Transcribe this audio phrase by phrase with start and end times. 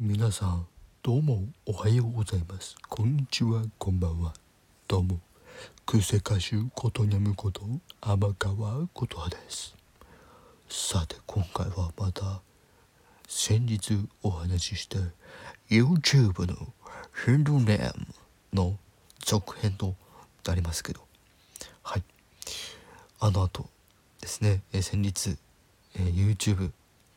[0.00, 0.64] 皆さん
[1.02, 2.76] どうもおはようございます。
[2.88, 4.32] こんにちはこんばんは。
[4.86, 5.18] どうも
[5.86, 7.62] クセ歌手ことにゃむこと
[8.00, 9.74] 天川琴葉です。
[10.68, 12.40] さて今回はまた
[13.26, 15.00] 先日お話しした
[15.68, 16.72] YouTube の
[17.26, 18.06] ヘンドネーム
[18.54, 18.78] の
[19.18, 19.96] 続編と
[20.46, 21.00] なりますけど。
[21.82, 22.04] はい。
[23.18, 23.66] あの後
[24.20, 25.36] ですね、え先日、
[25.96, 26.70] え YouTube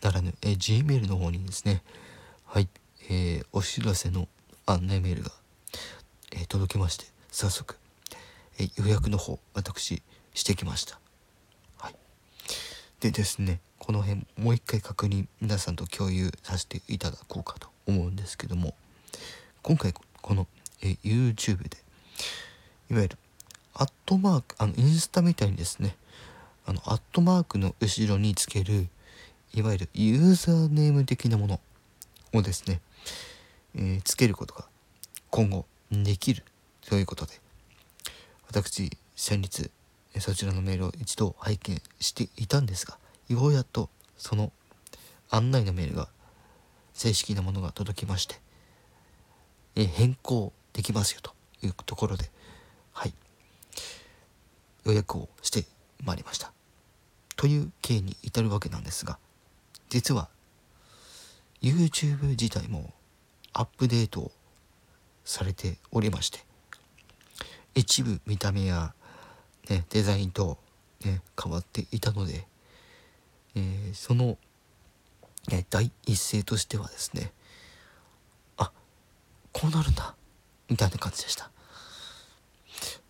[0.00, 1.82] ならぬ、え Gmail の方にですね
[2.50, 2.68] はい、
[3.10, 4.26] えー、お知らせの
[4.64, 5.32] 案内メールが、
[6.32, 7.76] えー、届きまして早速、
[8.58, 10.98] えー、予約の方私してきました。
[11.76, 11.94] はい。
[13.00, 18.72] でですねこの辺もう一回確認皆さんと共有させていただこうかと思うんですけども
[19.60, 20.46] 今回この、
[20.82, 21.76] え YouTube で
[22.90, 23.18] いわゆる
[23.74, 25.96] アットマークあのインスタみたいにですね
[26.64, 28.88] あのアットマークの後ろにつける
[29.52, 31.60] いわゆるユーザーネーム的なもの
[32.32, 32.80] をですね、
[33.74, 34.66] えー、つけることが
[35.30, 36.44] 今後できる
[36.86, 37.32] ということで
[38.46, 39.70] 私先日
[40.20, 44.52] そちらのメールを一度拝見していたんですがようやっとその
[45.30, 46.08] 案内のメールが
[46.94, 48.36] 正式なものが届きまして、
[49.76, 52.30] えー、変更できますよというところで
[52.92, 53.14] はい
[54.84, 55.64] 予約をして
[56.04, 56.52] まいりました。
[57.36, 59.18] という経緯に至るわけなんですが
[59.88, 60.28] 実は
[61.62, 62.92] YouTube 自体も
[63.52, 64.30] アップデート
[65.24, 66.40] されておりまして
[67.74, 68.94] 一部見た目や、
[69.68, 70.58] ね、デザインと、
[71.04, 72.46] ね、変わっていたので、
[73.54, 74.38] えー、その、
[75.48, 77.32] ね、第一声としてはですね
[78.56, 78.72] あ
[79.52, 80.14] こうなるんだ
[80.68, 81.50] みたいな感じでした。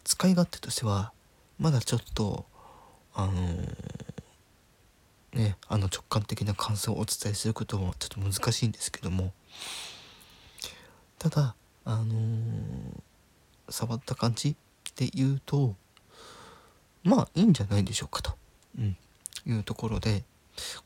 [0.04, 1.12] 使い勝手としては
[1.58, 2.46] まだちょっと
[3.14, 3.97] あのー
[5.32, 9.32] ねあの直感的な感想をお伝えすることもちょっと難しいんですけども。
[11.18, 12.12] ただあのー、
[13.68, 14.54] 触った感じ
[14.96, 15.74] で言うと
[17.02, 18.32] まあいいんじゃないでしょうかと、
[18.78, 18.96] うん、
[19.46, 20.22] いうところで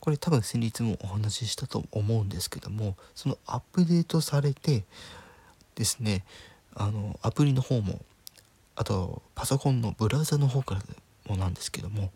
[0.00, 4.84] これ多分先日もお話ししたと思うんですけどもそのアップデートされて
[5.75, 6.25] ですね
[6.75, 8.00] あのアプリの方も
[8.76, 10.82] あとパソコンのブラウザの方から
[11.26, 12.10] もなんですけども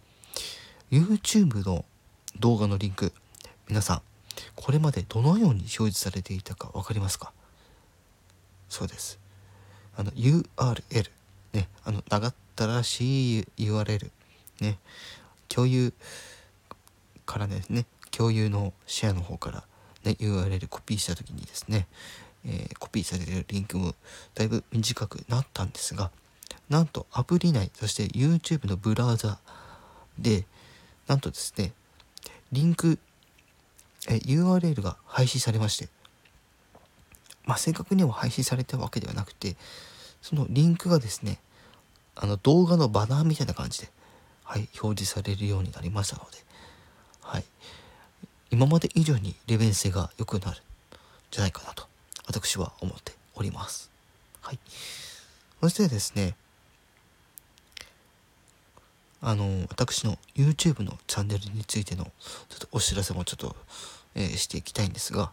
[0.91, 1.85] YouTube の
[2.41, 3.13] 動画のリンク
[3.69, 4.03] 皆さん
[4.55, 7.33] これまでどのように表示されていたか分かりますか？
[8.69, 9.19] そうです。
[9.97, 11.11] あの URL
[11.53, 14.11] ねあの長ったらしい URL
[14.61, 14.79] ね
[15.49, 15.93] 共有
[17.25, 19.65] からですね共有のシェアの方から、
[20.05, 21.87] ね、URL コピーした時にですね、
[22.45, 23.95] えー、コピーされるリンクも
[24.35, 26.11] だいぶ短くなったんですが
[26.69, 29.39] なんとアプリ内そして YouTube のブラウザ
[30.19, 30.45] で
[31.07, 31.73] なんとですね
[32.53, 32.99] リンク
[34.09, 35.89] え URL が廃止されまして
[37.45, 39.57] まあ正確には廃止されたわけではなくて
[40.23, 41.39] そのリンクがですね
[42.15, 43.89] あの動画のバナーみたいな感じで、
[44.45, 46.39] はい、表示されるようになりましたので、
[47.21, 47.45] はい、
[48.51, 50.61] 今まで以上に利便性が良くなるん
[51.31, 51.85] じゃないかなと
[52.27, 53.91] 私は思っております。
[54.41, 54.59] はい、
[55.61, 56.35] そしてですね
[59.29, 62.11] あの私の YouTube のチャンネルについてのちょ
[62.59, 63.57] っとお知らせもちょっと、
[64.15, 65.33] えー、していきたいんですが、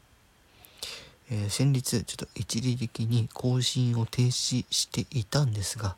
[1.30, 5.96] えー、先日ちょっと一時的に更新を停止していたんですが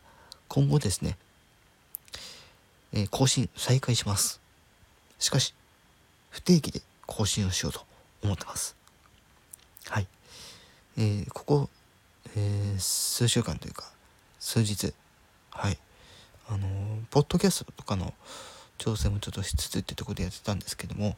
[0.49, 1.17] 今後ですね、
[2.91, 4.41] えー、更新再開します。
[5.17, 5.55] しかし
[6.31, 7.79] 不定期で更新をしようと
[8.21, 8.75] 思ってます。
[9.87, 10.07] はい。
[10.97, 11.69] えー、ここ、
[12.35, 13.89] えー、数週間というか
[14.37, 14.93] 数日
[15.51, 15.77] はい。
[16.47, 16.67] あの
[17.09, 18.13] ポッドキャストとかの
[18.77, 21.17] 挑戦もちょっとしつつってとこでやってたんですけども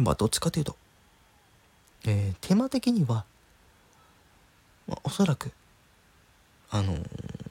[0.00, 0.76] まあどっちかというと、
[2.06, 3.24] えー、テーマ的には、
[4.86, 5.52] まあ、おそらく
[6.70, 6.94] あの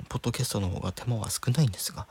[0.10, 2.06] ポッドキャストの方が手間は少ないんですが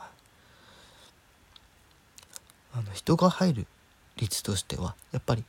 [2.73, 3.67] あの人が入る
[4.17, 5.45] 率としてはやっぱり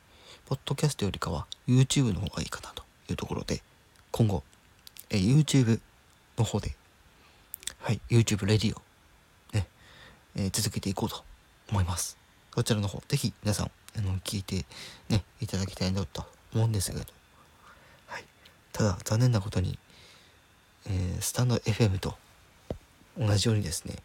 [0.46, 3.64] ポッドキャストよりかは YouTube の方がいいかなというところで
[4.12, 4.44] 今後、
[5.10, 5.80] え YouTube
[6.38, 6.76] の方で
[7.86, 8.82] はい、YouTube レディオ、
[9.56, 9.68] ね、
[10.36, 11.24] えー、続けていこうと
[11.70, 12.18] 思います。
[12.52, 14.66] こちらの方、ぜひ皆さん、あの、聞いて
[15.08, 17.04] ね、いただきたいなと思うんですけど、
[18.08, 18.26] はい。
[18.72, 19.78] ただ、残念なことに、
[20.88, 22.16] えー、スタンド FM と
[23.20, 23.98] 同じようにですね、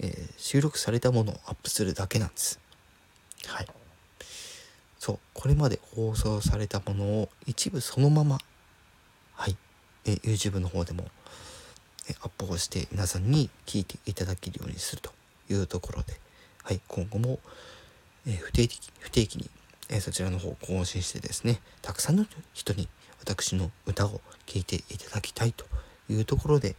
[0.00, 2.58] えー、収録されたものをアップするだけなんです。
[3.46, 3.68] はい。
[4.98, 8.40] そう、これまで放送されたものを一部そのまま、
[9.34, 9.56] はい、
[10.06, 11.06] えー、YouTube の方でも
[12.22, 15.10] アップをして皆さんに聞いていただけるようにすると
[15.50, 16.14] いうところで、
[16.62, 17.38] はい、今後も、
[18.26, 19.50] え、不定期不定期に
[19.90, 22.88] え、そちらの方を更新してですねたくさんの人に
[23.20, 25.64] 私の歌を聴いていただきたいと
[26.08, 26.76] いうところで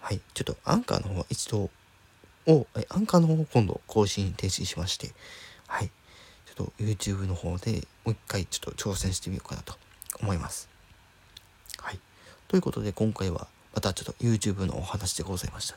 [0.00, 1.70] はいちょっとアンカーの方は一度
[2.46, 5.10] をえアンカーの方を今度更新停止しまして
[5.66, 5.90] はい
[6.46, 9.74] ちょっと YouTube の方でもう一回ちょっと挑戦してみようかなと
[10.20, 10.68] 思います。
[11.78, 11.98] はい
[12.48, 15.76] ということで今回はまたちょっと YouTube のお話でございました。